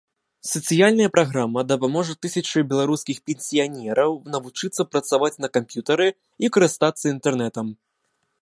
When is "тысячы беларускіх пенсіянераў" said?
2.27-4.11